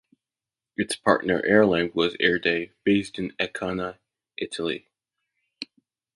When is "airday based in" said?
2.19-3.35